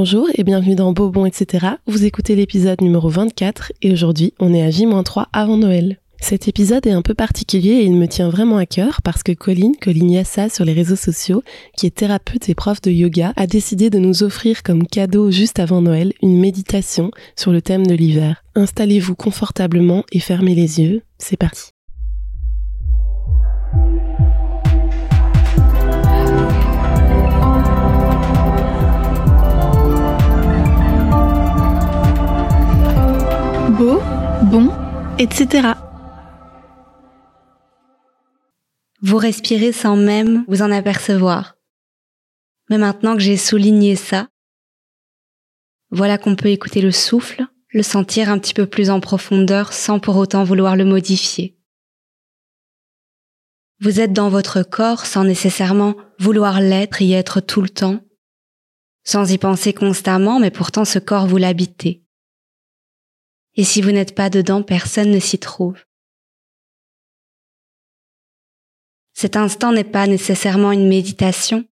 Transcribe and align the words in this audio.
Bonjour 0.00 0.28
et 0.36 0.44
bienvenue 0.44 0.76
dans 0.76 0.92
Bobon, 0.92 1.26
etc. 1.26 1.66
Vous 1.88 2.04
écoutez 2.04 2.36
l'épisode 2.36 2.80
numéro 2.82 3.08
24 3.08 3.72
et 3.82 3.90
aujourd'hui 3.90 4.32
on 4.38 4.54
est 4.54 4.62
à 4.62 4.70
J-3 4.70 5.26
avant 5.32 5.56
Noël. 5.56 5.98
Cet 6.20 6.46
épisode 6.46 6.86
est 6.86 6.92
un 6.92 7.02
peu 7.02 7.14
particulier 7.14 7.70
et 7.70 7.82
il 7.82 7.96
me 7.96 8.06
tient 8.06 8.28
vraiment 8.28 8.58
à 8.58 8.64
cœur 8.64 9.02
parce 9.02 9.24
que 9.24 9.32
Colline, 9.32 9.74
Colline 9.74 10.12
Yassa 10.12 10.50
sur 10.50 10.64
les 10.64 10.72
réseaux 10.72 10.94
sociaux, 10.94 11.42
qui 11.76 11.86
est 11.86 11.96
thérapeute 11.96 12.48
et 12.48 12.54
prof 12.54 12.80
de 12.80 12.92
yoga, 12.92 13.32
a 13.34 13.48
décidé 13.48 13.90
de 13.90 13.98
nous 13.98 14.22
offrir 14.22 14.62
comme 14.62 14.86
cadeau 14.86 15.32
juste 15.32 15.58
avant 15.58 15.82
Noël 15.82 16.12
une 16.22 16.38
méditation 16.38 17.10
sur 17.34 17.50
le 17.50 17.60
thème 17.60 17.84
de 17.84 17.94
l'hiver. 17.94 18.44
Installez-vous 18.54 19.16
confortablement 19.16 20.04
et 20.12 20.20
fermez 20.20 20.54
les 20.54 20.80
yeux. 20.80 21.02
C'est 21.18 21.36
parti. 21.36 21.72
Etc. 35.18 35.72
Vous 39.02 39.16
respirez 39.16 39.72
sans 39.72 39.96
même 39.96 40.44
vous 40.46 40.62
en 40.62 40.70
apercevoir. 40.70 41.56
Mais 42.70 42.78
maintenant 42.78 43.14
que 43.14 43.22
j'ai 43.22 43.36
souligné 43.36 43.96
ça, 43.96 44.28
voilà 45.90 46.18
qu'on 46.18 46.36
peut 46.36 46.50
écouter 46.50 46.80
le 46.80 46.92
souffle, 46.92 47.46
le 47.70 47.82
sentir 47.82 48.30
un 48.30 48.38
petit 48.38 48.54
peu 48.54 48.66
plus 48.66 48.90
en 48.90 49.00
profondeur 49.00 49.72
sans 49.72 49.98
pour 49.98 50.16
autant 50.16 50.44
vouloir 50.44 50.76
le 50.76 50.84
modifier. 50.84 51.58
Vous 53.80 54.00
êtes 54.00 54.12
dans 54.12 54.28
votre 54.28 54.62
corps 54.62 55.06
sans 55.06 55.24
nécessairement 55.24 55.94
vouloir 56.18 56.60
l'être 56.60 57.00
y 57.00 57.12
être 57.12 57.40
tout 57.40 57.62
le 57.62 57.68
temps, 57.68 58.00
sans 59.04 59.32
y 59.32 59.38
penser 59.38 59.72
constamment, 59.72 60.40
mais 60.40 60.50
pourtant 60.50 60.84
ce 60.84 60.98
corps 60.98 61.26
vous 61.26 61.36
l'habitez. 61.38 62.07
Et 63.58 63.64
si 63.64 63.82
vous 63.82 63.90
n'êtes 63.90 64.14
pas 64.14 64.30
dedans, 64.30 64.62
personne 64.62 65.10
ne 65.10 65.18
s'y 65.18 65.40
trouve. 65.40 65.84
Cet 69.14 69.36
instant 69.36 69.72
n'est 69.72 69.82
pas 69.82 70.06
nécessairement 70.06 70.70
une 70.70 70.86
méditation. 70.86 71.66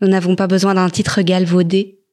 Nous 0.00 0.08
n'avons 0.08 0.34
pas 0.34 0.48
besoin 0.48 0.74
d'un 0.74 0.90
titre 0.90 1.22
galvaudé. 1.22 2.04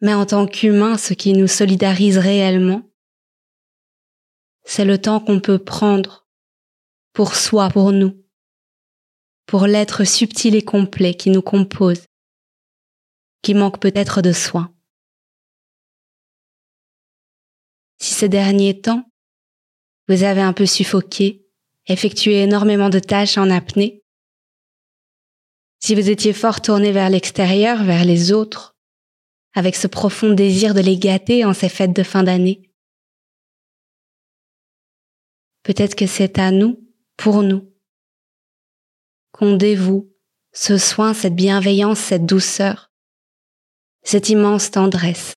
Mais 0.00 0.12
en 0.12 0.26
tant 0.26 0.48
qu'humain, 0.48 0.98
ce 0.98 1.14
qui 1.14 1.32
nous 1.32 1.46
solidarise 1.46 2.18
réellement, 2.18 2.82
c'est 4.64 4.84
le 4.84 5.00
temps 5.00 5.20
qu'on 5.20 5.38
peut 5.38 5.60
prendre 5.60 6.26
pour 7.12 7.36
soi, 7.36 7.68
pour 7.68 7.92
nous, 7.92 8.26
pour 9.46 9.68
l'être 9.68 10.02
subtil 10.02 10.56
et 10.56 10.62
complet 10.62 11.14
qui 11.14 11.30
nous 11.30 11.42
compose, 11.42 12.06
qui 13.42 13.54
manque 13.54 13.78
peut-être 13.78 14.20
de 14.20 14.32
soins. 14.32 14.74
Ces 18.20 18.28
derniers 18.28 18.78
temps, 18.78 19.10
vous 20.06 20.24
avez 20.24 20.42
un 20.42 20.52
peu 20.52 20.66
suffoqué, 20.66 21.46
effectué 21.86 22.42
énormément 22.42 22.90
de 22.90 22.98
tâches 22.98 23.38
en 23.38 23.48
apnée, 23.48 24.04
si 25.82 25.94
vous 25.94 26.10
étiez 26.10 26.34
fort 26.34 26.60
tourné 26.60 26.92
vers 26.92 27.08
l'extérieur, 27.08 27.82
vers 27.82 28.04
les 28.04 28.30
autres, 28.32 28.76
avec 29.54 29.74
ce 29.74 29.86
profond 29.86 30.34
désir 30.34 30.74
de 30.74 30.80
les 30.80 30.98
gâter 30.98 31.46
en 31.46 31.54
ces 31.54 31.70
fêtes 31.70 31.96
de 31.96 32.02
fin 32.02 32.22
d'année, 32.22 32.70
peut-être 35.62 35.94
que 35.94 36.06
c'est 36.06 36.38
à 36.38 36.50
nous, 36.50 36.78
pour 37.16 37.42
nous, 37.42 37.72
qu'on 39.32 39.56
dévoue 39.56 40.12
ce 40.52 40.76
soin, 40.76 41.14
cette 41.14 41.36
bienveillance, 41.36 41.98
cette 41.98 42.26
douceur, 42.26 42.92
cette 44.02 44.28
immense 44.28 44.70
tendresse, 44.70 45.32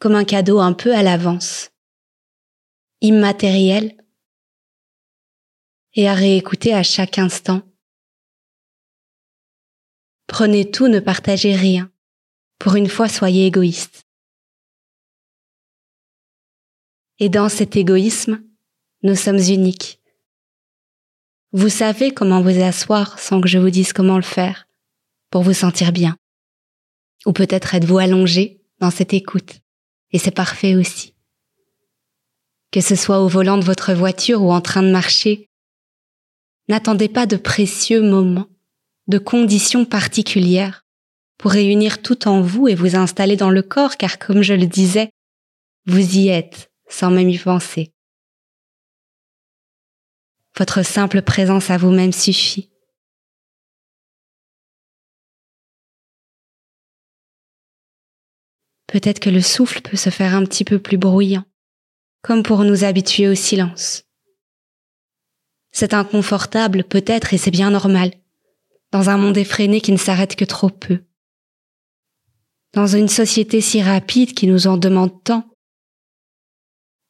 comme 0.00 0.16
un 0.16 0.24
cadeau 0.24 0.58
un 0.58 0.72
peu 0.72 0.94
à 0.94 1.04
l'avance, 1.04 1.70
immatériel, 3.00 3.96
et 5.94 6.08
à 6.08 6.14
réécouter 6.14 6.74
à 6.74 6.82
chaque 6.82 7.18
instant. 7.18 7.62
Prenez 10.26 10.70
tout, 10.70 10.88
ne 10.88 11.00
partagez 11.00 11.54
rien. 11.54 11.90
Pour 12.58 12.76
une 12.76 12.88
fois, 12.88 13.08
soyez 13.08 13.46
égoïste. 13.46 14.04
Et 17.18 17.28
dans 17.28 17.48
cet 17.48 17.76
égoïsme, 17.76 18.42
nous 19.02 19.16
sommes 19.16 19.38
uniques. 19.38 20.00
Vous 21.52 21.68
savez 21.68 22.14
comment 22.14 22.40
vous 22.40 22.62
asseoir 22.62 23.18
sans 23.18 23.40
que 23.40 23.48
je 23.48 23.58
vous 23.58 23.70
dise 23.70 23.92
comment 23.92 24.16
le 24.16 24.22
faire, 24.22 24.68
pour 25.30 25.42
vous 25.42 25.52
sentir 25.52 25.92
bien. 25.92 26.16
Ou 27.26 27.32
peut-être 27.32 27.74
êtes-vous 27.74 27.98
allongé 27.98 28.62
dans 28.78 28.90
cette 28.90 29.12
écoute, 29.12 29.59
et 30.12 30.18
c'est 30.18 30.30
parfait 30.30 30.74
aussi. 30.74 31.14
Que 32.70 32.80
ce 32.80 32.94
soit 32.94 33.20
au 33.20 33.28
volant 33.28 33.58
de 33.58 33.64
votre 33.64 33.92
voiture 33.92 34.42
ou 34.42 34.52
en 34.52 34.60
train 34.60 34.82
de 34.82 34.90
marcher, 34.90 35.50
N'attendez 36.70 37.08
pas 37.08 37.26
de 37.26 37.36
précieux 37.36 38.00
moments, 38.00 38.46
de 39.08 39.18
conditions 39.18 39.84
particulières 39.84 40.84
pour 41.36 41.50
réunir 41.50 42.00
tout 42.00 42.28
en 42.28 42.42
vous 42.42 42.68
et 42.68 42.76
vous 42.76 42.94
installer 42.94 43.34
dans 43.34 43.50
le 43.50 43.62
corps, 43.62 43.96
car 43.96 44.20
comme 44.20 44.42
je 44.42 44.54
le 44.54 44.66
disais, 44.66 45.10
vous 45.86 46.16
y 46.16 46.28
êtes 46.28 46.70
sans 46.88 47.10
même 47.10 47.28
y 47.28 47.38
penser. 47.38 47.92
Votre 50.56 50.84
simple 50.84 51.22
présence 51.22 51.70
à 51.70 51.76
vous-même 51.76 52.12
suffit. 52.12 52.69
Peut-être 58.90 59.20
que 59.20 59.30
le 59.30 59.40
souffle 59.40 59.82
peut 59.82 59.96
se 59.96 60.10
faire 60.10 60.34
un 60.34 60.44
petit 60.44 60.64
peu 60.64 60.80
plus 60.80 60.98
bruyant, 60.98 61.44
comme 62.22 62.42
pour 62.42 62.64
nous 62.64 62.82
habituer 62.82 63.28
au 63.28 63.36
silence. 63.36 64.02
C'est 65.70 65.94
inconfortable 65.94 66.82
peut-être 66.82 67.32
et 67.32 67.38
c'est 67.38 67.52
bien 67.52 67.70
normal, 67.70 68.10
dans 68.90 69.08
un 69.08 69.16
monde 69.16 69.38
effréné 69.38 69.80
qui 69.80 69.92
ne 69.92 69.96
s'arrête 69.96 70.34
que 70.34 70.44
trop 70.44 70.70
peu. 70.70 71.04
Dans 72.72 72.88
une 72.88 73.06
société 73.06 73.60
si 73.60 73.80
rapide 73.80 74.34
qui 74.34 74.48
nous 74.48 74.66
en 74.66 74.76
demande 74.76 75.22
tant. 75.22 75.44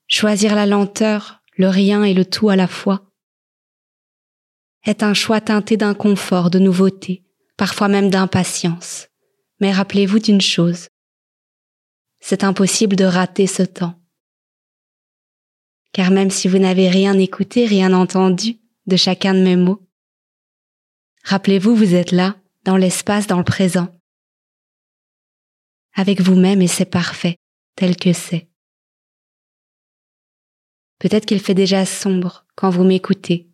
Choisir 0.07 0.55
la 0.55 0.67
lenteur, 0.67 1.41
le 1.57 1.69
rien 1.69 2.05
et 2.05 2.13
le 2.13 2.27
tout 2.27 2.51
à 2.51 2.57
la 2.57 2.69
fois 2.69 3.07
est 4.85 5.03
un 5.03 5.15
choix 5.15 5.41
teinté 5.41 5.79
d'inconfort, 5.79 6.51
de 6.51 6.59
nouveauté, 6.59 7.25
parfois 7.57 7.89
même 7.89 8.11
d'impatience. 8.11 9.09
Mais 9.61 9.73
rappelez-vous 9.73 10.19
d'une 10.19 10.43
chose. 10.43 10.90
C'est 12.21 12.45
impossible 12.45 12.97
de 12.97 13.05
rater 13.05 13.47
ce 13.47 13.63
temps 13.63 14.01
car 15.93 16.11
même 16.11 16.31
si 16.31 16.49
vous 16.49 16.59
n'avez 16.59 16.89
rien 16.89 17.19
écouté, 17.19 17.67
rien 17.67 17.93
entendu 17.93 18.59
de 18.87 18.97
chacun 18.97 19.35
de 19.35 19.41
mes 19.41 19.57
mots, 19.57 19.87
rappelez-vous, 21.25 21.75
vous 21.75 21.95
êtes 21.95 22.13
là, 22.13 22.37
dans 22.65 22.77
l'espace, 22.77 23.27
dans 23.27 23.39
le 23.39 23.45
présent, 23.45 23.89
avec 25.95 26.21
vous-même 26.21 26.63
et 26.63 26.69
c'est 26.69 26.85
parfait, 26.85 27.37
tel 27.77 27.97
que 27.97 28.13
c'est. 28.13 28.49
Peut-être 30.99 31.27
qu'il 31.27 31.41
fait 31.41 31.55
déjà 31.55 31.87
sombre 31.87 32.47
quand 32.55 32.71
vous 32.71 32.85
m'écoutez. 32.85 33.49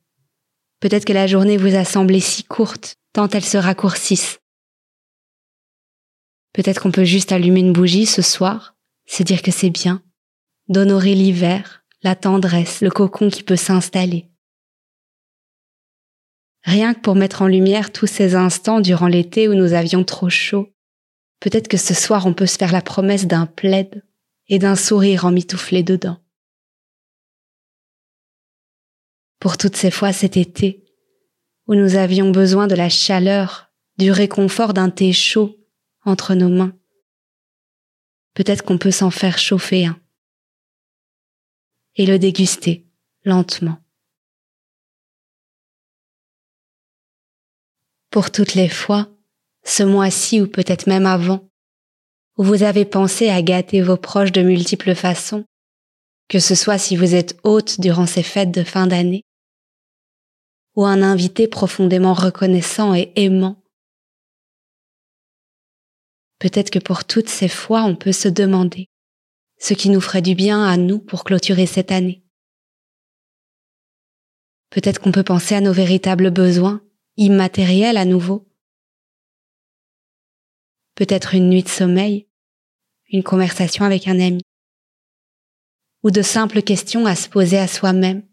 Peut-être 0.81 1.05
que 1.05 1.12
la 1.12 1.26
journée 1.26 1.56
vous 1.56 1.75
a 1.75 1.84
semblé 1.84 2.21
si 2.21 2.44
courte, 2.44 2.97
tant 3.12 3.28
elle 3.28 3.44
se 3.44 3.56
raccourcisse. 3.56 4.38
Peut-être 6.56 6.81
qu'on 6.81 6.91
peut 6.91 7.05
juste 7.05 7.33
allumer 7.33 7.61
une 7.61 7.75
bougie 7.75 8.06
ce 8.06 8.22
soir, 8.22 8.77
se 9.05 9.22
dire 9.22 9.43
que 9.43 9.50
c'est 9.50 9.69
bien, 9.69 10.03
d'honorer 10.69 11.15
l'hiver, 11.15 11.84
la 12.03 12.17
tendresse, 12.17 12.81
le 12.81 12.89
cocon 12.89 13.28
qui 13.28 13.43
peut 13.43 13.56
s'installer. 13.56 14.31
Rien 16.62 16.94
que 16.94 17.00
pour 17.00 17.15
mettre 17.15 17.43
en 17.43 17.47
lumière 17.47 17.93
tous 17.93 18.06
ces 18.06 18.34
instants 18.34 18.81
durant 18.81 19.06
l'été 19.06 19.49
où 19.49 19.55
nous 19.55 19.75
avions 19.75 20.03
trop 20.03 20.31
chaud, 20.31 20.72
peut-être 21.41 21.69
que 21.69 21.76
ce 21.76 21.93
soir 21.93 22.25
on 22.25 22.32
peut 22.32 22.47
se 22.47 22.56
faire 22.56 22.73
la 22.73 22.81
promesse 22.81 23.26
d'un 23.26 23.44
plaid 23.44 24.02
et 24.49 24.59
d'un 24.59 24.76
sourire 24.76 25.26
emmitouflé 25.26 25.82
dedans. 25.82 26.17
Pour 29.41 29.59
toutes 29.59 29.76
ces 29.76 29.91
fois 29.91 30.14
cet 30.14 30.38
été, 30.38 30.87
où 31.67 31.75
nous 31.75 31.97
avions 31.97 32.31
besoin 32.31 32.67
de 32.67 32.75
la 32.75 32.88
chaleur, 32.88 33.70
du 33.99 34.11
réconfort 34.11 34.73
d'un 34.73 34.88
thé 34.88 35.12
chaud 35.12 35.55
entre 36.06 36.35
nos 36.35 36.49
mains, 36.49 36.75
peut-être 38.32 38.64
qu'on 38.64 38.79
peut 38.79 38.91
s'en 38.91 39.11
faire 39.11 39.38
chauffer 39.38 39.85
un 39.85 40.00
et 41.97 42.06
le 42.06 42.19
déguster 42.19 42.87
lentement. 43.25 43.79
Pour 48.11 48.31
toutes 48.31 48.55
les 48.55 48.69
fois, 48.69 49.11
ce 49.64 49.82
mois-ci 49.82 50.41
ou 50.41 50.47
peut-être 50.47 50.87
même 50.87 51.06
avant, 51.06 51.50
où 52.37 52.44
vous 52.44 52.62
avez 52.62 52.85
pensé 52.85 53.29
à 53.29 53.43
gâter 53.43 53.82
vos 53.82 53.97
proches 53.97 54.32
de 54.32 54.43
multiples 54.43 54.94
façons, 54.94 55.44
que 56.29 56.38
ce 56.38 56.55
soit 56.55 56.79
si 56.79 56.97
vous 56.97 57.14
êtes 57.14 57.38
hôte 57.44 57.81
durant 57.81 58.06
ces 58.06 58.23
fêtes 58.23 58.52
de 58.52 58.62
fin 58.62 58.87
d'année, 58.87 59.25
ou 60.76 60.85
un 60.85 61.02
invité 61.02 61.49
profondément 61.49 62.14
reconnaissant 62.14 62.94
et 62.94 63.12
aimant, 63.17 63.62
Peut-être 66.38 66.71
que 66.71 66.79
pour 66.79 67.05
toutes 67.05 67.29
ces 67.29 67.49
fois, 67.49 67.85
on 67.85 67.97
peut 67.97 68.12
se 68.12 68.29
demander 68.29 68.88
ce 69.59 69.75
qui 69.75 69.88
nous 69.88 70.00
ferait 70.00 70.23
du 70.23 70.35
bien 70.35 70.65
à 70.65 70.77
nous 70.77 70.99
pour 70.99 71.25
clôturer 71.25 71.67
cette 71.67 71.91
année. 71.91 72.23
Peut-être 74.71 75.00
qu'on 75.00 75.12
peut 75.12 75.23
penser 75.23 75.55
à 75.55 75.61
nos 75.61 75.73
véritables 75.73 76.31
besoins, 76.31 76.83
immatériels 77.17 77.97
à 77.97 78.05
nouveau. 78.05 78.47
Peut-être 80.94 81.35
une 81.35 81.49
nuit 81.49 81.62
de 81.62 81.69
sommeil, 81.69 82.29
une 83.09 83.23
conversation 83.23 83.85
avec 83.85 84.09
un 84.09 84.21
ami, 84.21 84.43
ou 86.03 86.11
de 86.11 86.23
simples 86.23 86.62
questions 86.62 87.06
à 87.06 87.15
se 87.15 87.29
poser 87.29 87.59
à 87.59 87.69
soi-même. 87.69 88.27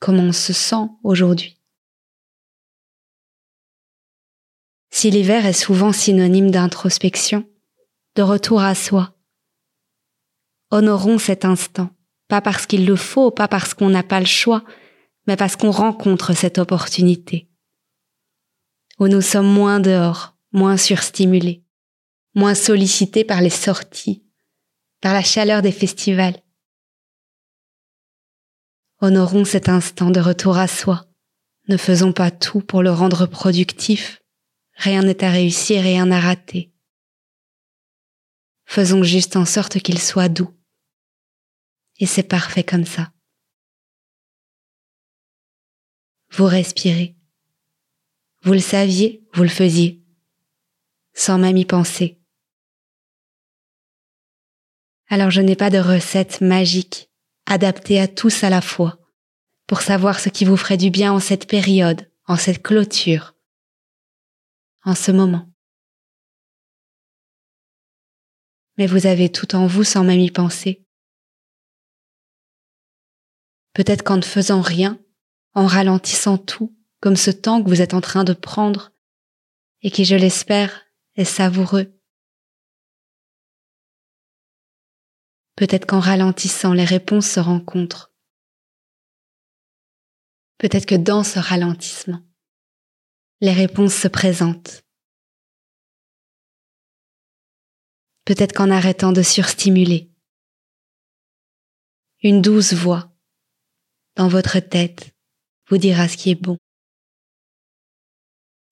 Comment 0.00 0.24
on 0.24 0.32
se 0.32 0.52
sent 0.52 0.88
aujourd'hui? 1.02 1.57
Si 4.90 5.10
l'hiver 5.10 5.46
est 5.46 5.52
souvent 5.52 5.92
synonyme 5.92 6.50
d'introspection, 6.50 7.44
de 8.14 8.22
retour 8.22 8.62
à 8.62 8.74
soi, 8.74 9.14
honorons 10.70 11.18
cet 11.18 11.44
instant, 11.44 11.90
pas 12.26 12.40
parce 12.40 12.66
qu'il 12.66 12.86
le 12.86 12.96
faut, 12.96 13.30
pas 13.30 13.48
parce 13.48 13.74
qu'on 13.74 13.90
n'a 13.90 14.02
pas 14.02 14.20
le 14.20 14.26
choix, 14.26 14.64
mais 15.26 15.36
parce 15.36 15.56
qu'on 15.56 15.70
rencontre 15.70 16.34
cette 16.34 16.58
opportunité, 16.58 17.48
où 18.98 19.08
nous 19.08 19.20
sommes 19.20 19.52
moins 19.52 19.80
dehors, 19.80 20.36
moins 20.52 20.76
surstimulés, 20.76 21.64
moins 22.34 22.54
sollicités 22.54 23.24
par 23.24 23.40
les 23.40 23.50
sorties, 23.50 24.24
par 25.00 25.12
la 25.12 25.22
chaleur 25.22 25.62
des 25.62 25.72
festivals. 25.72 26.42
Honorons 29.00 29.44
cet 29.44 29.68
instant 29.68 30.10
de 30.10 30.20
retour 30.20 30.58
à 30.58 30.66
soi. 30.66 31.06
Ne 31.68 31.76
faisons 31.76 32.12
pas 32.12 32.30
tout 32.30 32.60
pour 32.60 32.82
le 32.82 32.90
rendre 32.90 33.26
productif. 33.26 34.22
Rien 34.78 35.02
n'est 35.02 35.24
à 35.24 35.30
réussir, 35.30 35.82
rien 35.82 36.10
à 36.12 36.20
rater. 36.20 36.72
Faisons 38.64 39.02
juste 39.02 39.34
en 39.34 39.44
sorte 39.44 39.80
qu'il 39.80 39.98
soit 39.98 40.28
doux. 40.28 40.54
Et 41.98 42.06
c'est 42.06 42.22
parfait 42.22 42.62
comme 42.62 42.84
ça. 42.84 43.12
Vous 46.30 46.44
respirez. 46.44 47.16
Vous 48.42 48.52
le 48.52 48.60
saviez, 48.60 49.26
vous 49.34 49.42
le 49.42 49.48
faisiez, 49.48 50.00
sans 51.12 51.38
même 51.38 51.56
y 51.56 51.64
penser. 51.64 52.20
Alors 55.08 55.32
je 55.32 55.40
n'ai 55.40 55.56
pas 55.56 55.70
de 55.70 55.78
recette 55.78 56.40
magique 56.40 57.10
adaptée 57.46 57.98
à 57.98 58.06
tous 58.06 58.44
à 58.44 58.50
la 58.50 58.60
fois 58.60 59.00
pour 59.66 59.80
savoir 59.80 60.20
ce 60.20 60.28
qui 60.28 60.44
vous 60.44 60.56
ferait 60.56 60.76
du 60.76 60.90
bien 60.90 61.12
en 61.12 61.18
cette 61.18 61.48
période, 61.48 62.08
en 62.26 62.36
cette 62.36 62.62
clôture, 62.62 63.34
en 64.88 64.94
ce 64.94 65.10
moment. 65.10 65.46
Mais 68.78 68.86
vous 68.86 69.06
avez 69.06 69.30
tout 69.30 69.54
en 69.54 69.66
vous 69.66 69.84
sans 69.84 70.02
même 70.02 70.18
y 70.18 70.30
penser. 70.30 70.86
Peut-être 73.74 74.02
qu'en 74.02 74.16
ne 74.16 74.22
faisant 74.22 74.62
rien, 74.62 74.98
en 75.52 75.66
ralentissant 75.66 76.38
tout, 76.38 76.74
comme 77.00 77.16
ce 77.16 77.30
temps 77.30 77.62
que 77.62 77.68
vous 77.68 77.82
êtes 77.82 77.92
en 77.92 78.00
train 78.00 78.24
de 78.24 78.32
prendre, 78.32 78.92
et 79.82 79.90
qui, 79.90 80.06
je 80.06 80.16
l'espère, 80.16 80.86
est 81.16 81.26
savoureux. 81.26 81.94
Peut-être 85.54 85.84
qu'en 85.84 86.00
ralentissant, 86.00 86.72
les 86.72 86.86
réponses 86.86 87.28
se 87.28 87.40
rencontrent. 87.40 88.10
Peut-être 90.56 90.86
que 90.86 90.94
dans 90.94 91.24
ce 91.24 91.38
ralentissement, 91.38 92.22
les 93.40 93.52
réponses 93.52 93.94
se 93.94 94.08
présentent. 94.08 94.82
Peut-être 98.24 98.52
qu'en 98.52 98.70
arrêtant 98.70 99.12
de 99.12 99.22
surstimuler, 99.22 100.10
une 102.22 102.42
douce 102.42 102.74
voix 102.74 103.14
dans 104.16 104.28
votre 104.28 104.58
tête 104.58 105.14
vous 105.68 105.78
dira 105.78 106.08
ce 106.08 106.16
qui 106.16 106.30
est 106.30 106.34
bon. 106.34 106.58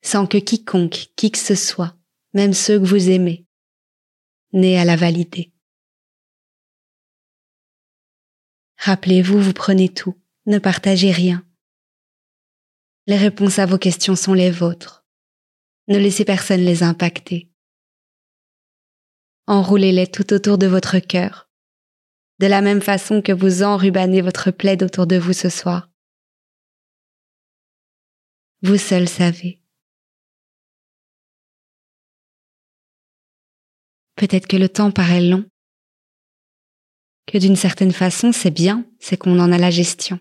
Sans 0.02 0.26
que 0.26 0.38
quiconque, 0.38 1.12
qui 1.16 1.30
que 1.30 1.38
ce 1.38 1.54
soit, 1.54 1.96
même 2.32 2.52
ceux 2.52 2.78
que 2.80 2.84
vous 2.84 3.08
aimez, 3.08 3.46
n'ait 4.52 4.78
à 4.78 4.84
la 4.84 4.96
valider. 4.96 5.52
Rappelez-vous, 8.78 9.40
vous 9.40 9.52
prenez 9.52 9.88
tout, 9.88 10.20
ne 10.46 10.58
partagez 10.58 11.12
rien. 11.12 11.45
Les 13.06 13.16
réponses 13.16 13.58
à 13.58 13.66
vos 13.66 13.78
questions 13.78 14.16
sont 14.16 14.34
les 14.34 14.50
vôtres. 14.50 15.04
Ne 15.88 15.98
laissez 15.98 16.24
personne 16.24 16.62
les 16.62 16.82
impacter. 16.82 17.48
Enroulez-les 19.46 20.08
tout 20.08 20.32
autour 20.32 20.58
de 20.58 20.66
votre 20.66 20.98
cœur 20.98 21.46
de 22.38 22.46
la 22.46 22.60
même 22.60 22.82
façon 22.82 23.22
que 23.22 23.32
vous 23.32 23.62
enrubanez 23.62 24.20
votre 24.20 24.50
plaid 24.50 24.82
autour 24.82 25.06
de 25.06 25.16
vous 25.16 25.32
ce 25.32 25.48
soir. 25.48 25.90
Vous 28.62 28.76
seul 28.76 29.08
savez. 29.08 29.62
Peut-être 34.16 34.46
que 34.46 34.56
le 34.56 34.68
temps 34.68 34.90
paraît 34.90 35.20
long, 35.20 35.44
que 37.26 37.38
d'une 37.38 37.56
certaine 37.56 37.92
façon 37.92 38.32
c'est 38.32 38.50
bien, 38.50 38.84
c'est 38.98 39.16
qu'on 39.16 39.38
en 39.38 39.52
a 39.52 39.58
la 39.58 39.70
gestion. 39.70 40.18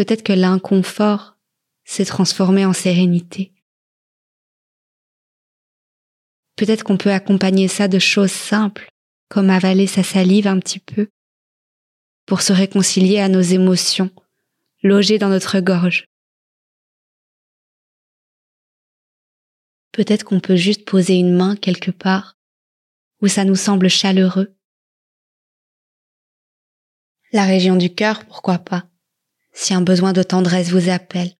Peut-être 0.00 0.22
que 0.22 0.32
l'inconfort 0.32 1.36
s'est 1.84 2.06
transformé 2.06 2.64
en 2.64 2.72
sérénité. 2.72 3.52
Peut-être 6.56 6.84
qu'on 6.84 6.96
peut 6.96 7.12
accompagner 7.12 7.68
ça 7.68 7.86
de 7.86 7.98
choses 7.98 8.32
simples, 8.32 8.88
comme 9.28 9.50
avaler 9.50 9.86
sa 9.86 10.02
salive 10.02 10.46
un 10.46 10.58
petit 10.58 10.78
peu, 10.78 11.10
pour 12.24 12.40
se 12.40 12.54
réconcilier 12.54 13.20
à 13.20 13.28
nos 13.28 13.42
émotions, 13.42 14.08
logées 14.82 15.18
dans 15.18 15.28
notre 15.28 15.60
gorge. 15.60 16.06
Peut-être 19.92 20.24
qu'on 20.24 20.40
peut 20.40 20.56
juste 20.56 20.86
poser 20.86 21.16
une 21.16 21.36
main 21.36 21.56
quelque 21.56 21.90
part 21.90 22.38
où 23.20 23.28
ça 23.28 23.44
nous 23.44 23.54
semble 23.54 23.90
chaleureux. 23.90 24.56
La 27.32 27.44
région 27.44 27.76
du 27.76 27.94
cœur, 27.94 28.24
pourquoi 28.24 28.56
pas, 28.56 28.89
si 29.60 29.74
un 29.74 29.82
besoin 29.82 30.14
de 30.14 30.22
tendresse 30.22 30.70
vous 30.70 30.88
appelle. 30.88 31.36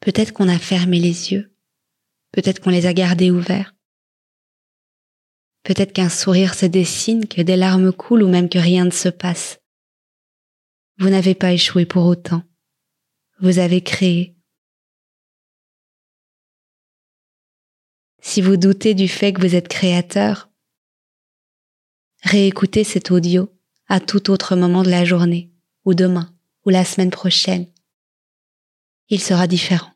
Peut-être 0.00 0.34
qu'on 0.34 0.50
a 0.50 0.58
fermé 0.58 1.00
les 1.00 1.32
yeux. 1.32 1.56
Peut-être 2.32 2.60
qu'on 2.60 2.68
les 2.68 2.84
a 2.84 2.92
gardés 2.92 3.30
ouverts. 3.30 3.74
Peut-être 5.62 5.94
qu'un 5.94 6.10
sourire 6.10 6.54
se 6.54 6.66
dessine, 6.66 7.26
que 7.26 7.40
des 7.40 7.56
larmes 7.56 7.92
coulent 7.92 8.24
ou 8.24 8.28
même 8.28 8.50
que 8.50 8.58
rien 8.58 8.84
ne 8.84 8.90
se 8.90 9.08
passe. 9.08 9.58
Vous 10.98 11.08
n'avez 11.08 11.34
pas 11.34 11.52
échoué 11.52 11.86
pour 11.86 12.04
autant. 12.04 12.42
Vous 13.40 13.58
avez 13.58 13.82
créé. 13.82 14.36
Si 18.20 18.42
vous 18.42 18.58
doutez 18.58 18.92
du 18.92 19.08
fait 19.08 19.32
que 19.32 19.40
vous 19.40 19.54
êtes 19.54 19.68
créateur, 19.68 20.47
réécoutez 22.22 22.84
cet 22.84 23.10
audio 23.10 23.52
à 23.86 24.00
tout 24.00 24.30
autre 24.30 24.56
moment 24.56 24.82
de 24.82 24.90
la 24.90 25.04
journée, 25.04 25.50
ou 25.84 25.94
demain, 25.94 26.34
ou 26.64 26.70
la 26.70 26.84
semaine 26.84 27.10
prochaine. 27.10 27.66
Il 29.08 29.20
sera 29.20 29.46
différent. 29.46 29.92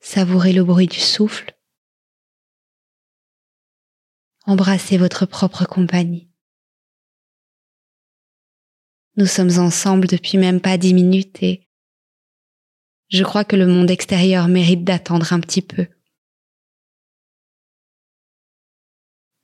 Savourez 0.00 0.52
le 0.52 0.62
bruit 0.62 0.86
du 0.86 1.00
souffle. 1.00 1.56
Embrassez 4.44 4.98
votre 4.98 5.26
propre 5.26 5.64
compagnie. 5.64 6.30
Nous 9.16 9.26
sommes 9.26 9.58
ensemble 9.58 10.06
depuis 10.06 10.36
même 10.36 10.60
pas 10.60 10.76
dix 10.76 10.94
minutes 10.94 11.42
et 11.42 11.66
je 13.08 13.24
crois 13.24 13.44
que 13.44 13.56
le 13.56 13.66
monde 13.66 13.90
extérieur 13.90 14.46
mérite 14.46 14.84
d'attendre 14.84 15.32
un 15.32 15.40
petit 15.40 15.62
peu. 15.62 15.86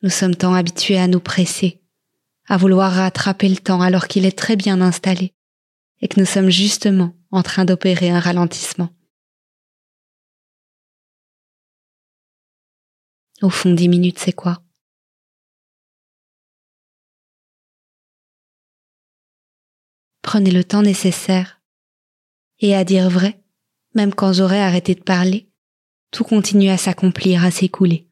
Nous 0.03 0.11
sommes 0.11 0.35
tant 0.35 0.55
habitués 0.55 0.99
à 0.99 1.07
nous 1.07 1.21
presser, 1.21 1.81
à 2.49 2.57
vouloir 2.57 2.93
rattraper 2.93 3.49
le 3.49 3.57
temps 3.57 3.81
alors 3.81 4.09
qu'il 4.09 4.27
est 4.27 4.37
très 4.37 4.57
bien 4.57 4.81
installé 4.81 5.33
et 6.01 6.09
que 6.09 6.19
nous 6.19 6.27
sommes 6.27 6.51
justement 6.51 7.15
en 7.31 7.43
train 7.45 7.65
d'opérer 7.65 8.11
un 8.11 8.19
ralentissement. 8.19 8.91
Au 13.43 13.51
fond, 13.51 13.73
dix 13.73 13.89
minutes, 13.89 14.19
c'est 14.19 14.33
quoi? 14.33 14.63
Prenez 20.23 20.51
le 20.51 20.65
temps 20.65 20.83
nécessaire. 20.83 21.61
Et 22.61 22.75
à 22.75 22.85
dire 22.85 23.11
vrai, 23.11 23.43
même 23.95 24.15
quand 24.15 24.33
j'aurai 24.33 24.61
arrêté 24.61 24.95
de 24.95 25.03
parler, 25.03 25.49
tout 26.11 26.25
continue 26.25 26.71
à 26.71 26.77
s'accomplir, 26.77 27.45
à 27.45 27.51
s'écouler. 27.51 28.12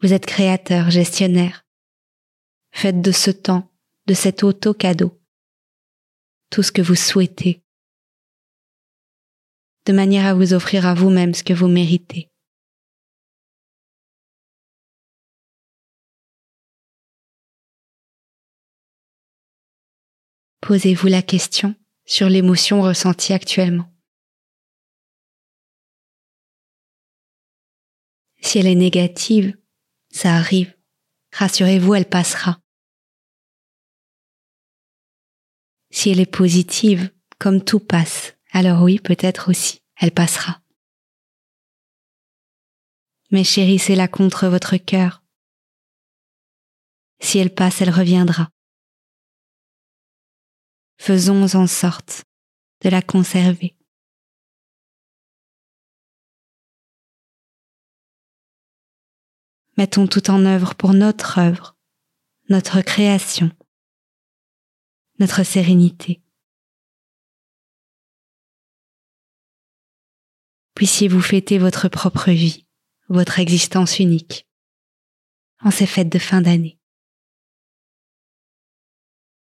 Vous 0.00 0.12
êtes 0.12 0.26
créateur, 0.26 0.90
gestionnaire. 0.90 1.66
Faites 2.70 3.00
de 3.00 3.10
ce 3.10 3.32
temps, 3.32 3.68
de 4.06 4.14
cet 4.14 4.44
auto-cadeau, 4.44 5.20
tout 6.50 6.62
ce 6.62 6.70
que 6.70 6.82
vous 6.82 6.94
souhaitez, 6.94 7.64
de 9.86 9.92
manière 9.92 10.26
à 10.26 10.34
vous 10.34 10.54
offrir 10.54 10.86
à 10.86 10.94
vous-même 10.94 11.34
ce 11.34 11.42
que 11.42 11.52
vous 11.52 11.66
méritez. 11.66 12.30
Posez-vous 20.60 21.08
la 21.08 21.22
question 21.22 21.74
sur 22.04 22.28
l'émotion 22.28 22.82
ressentie 22.82 23.32
actuellement. 23.32 23.92
Si 28.40 28.58
elle 28.58 28.66
est 28.66 28.74
négative, 28.76 29.56
ça 30.10 30.34
arrive. 30.34 30.76
Rassurez-vous, 31.32 31.94
elle 31.94 32.08
passera. 32.08 32.60
Si 35.90 36.10
elle 36.10 36.20
est 36.20 36.26
positive, 36.26 37.12
comme 37.38 37.64
tout 37.64 37.80
passe, 37.80 38.34
alors 38.52 38.82
oui, 38.82 38.98
peut-être 38.98 39.50
aussi, 39.50 39.82
elle 39.96 40.12
passera. 40.12 40.60
Mais 43.30 43.44
chérissez-la 43.44 44.08
contre 44.08 44.48
votre 44.48 44.76
cœur. 44.76 45.22
Si 47.20 47.38
elle 47.38 47.54
passe, 47.54 47.80
elle 47.80 47.90
reviendra. 47.90 48.50
Faisons 50.98 51.54
en 51.54 51.66
sorte 51.66 52.24
de 52.82 52.88
la 52.88 53.02
conserver. 53.02 53.77
Mettons 59.78 60.08
tout 60.08 60.28
en 60.28 60.44
œuvre 60.44 60.74
pour 60.74 60.92
notre 60.92 61.38
œuvre, 61.38 61.76
notre 62.48 62.80
création, 62.80 63.52
notre 65.20 65.44
sérénité. 65.44 66.20
Puissiez-vous 70.74 71.20
fêter 71.22 71.58
votre 71.58 71.88
propre 71.88 72.32
vie, 72.32 72.66
votre 73.08 73.38
existence 73.38 74.00
unique, 74.00 74.48
en 75.60 75.70
ces 75.70 75.86
fêtes 75.86 76.08
de 76.08 76.18
fin 76.18 76.40
d'année. 76.40 76.80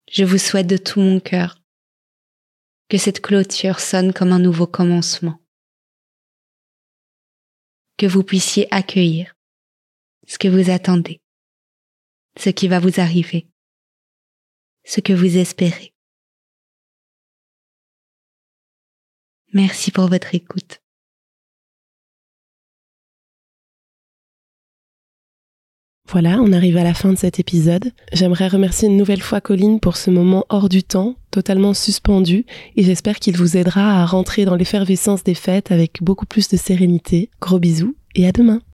Je 0.09 0.23
vous 0.23 0.39
souhaite 0.39 0.69
de 0.69 0.77
tout 0.77 1.01
mon 1.01 1.19
cœur 1.19 1.61
que 2.89 2.97
cette 2.97 3.23
clôture 3.23 3.81
sonne 3.81 4.13
comme 4.13 4.31
un 4.31 4.39
nouveau 4.39 4.69
commencement, 4.69 5.43
que 7.97 8.07
vous 8.07 8.23
puissiez 8.23 8.73
accueillir 8.73 9.35
ce 10.27 10.39
que 10.39 10.49
vous 10.49 10.71
attendez, 10.71 11.21
ce 12.39 12.51
qui 12.51 12.69
va 12.69 12.79
vous 12.79 13.01
arriver, 13.01 13.49
ce 14.85 15.01
que 15.01 15.13
vous 15.13 15.37
espérez. 15.37 15.93
Merci 19.53 19.91
pour 19.91 20.09
votre 20.09 20.35
écoute. 20.35 20.83
Voilà, 26.09 26.41
on 26.43 26.53
arrive 26.53 26.77
à 26.77 26.85
la 26.85 26.93
fin 26.93 27.13
de 27.13 27.19
cet 27.19 27.39
épisode. 27.39 27.93
J'aimerais 28.13 28.49
remercier 28.49 28.87
une 28.89 28.99
nouvelle 28.99 29.23
fois 29.23 29.41
Colline 29.41 29.81
pour 29.81 29.97
ce 29.97 30.11
moment 30.11 30.45
hors 30.51 30.69
du 30.69 30.83
temps, 30.83 31.17
totalement 31.31 31.73
suspendu, 31.73 32.45
et 32.77 32.83
j'espère 32.83 33.19
qu'il 33.19 33.37
vous 33.37 33.57
aidera 33.57 34.03
à 34.03 34.05
rentrer 34.05 34.45
dans 34.45 34.57
l'effervescence 34.57 35.25
des 35.25 35.35
fêtes 35.35 35.71
avec 35.71 36.03
beaucoup 36.03 36.27
plus 36.27 36.49
de 36.49 36.57
sérénité. 36.57 37.31
Gros 37.41 37.59
bisous 37.59 37.97
et 38.15 38.27
à 38.27 38.33
demain 38.33 38.63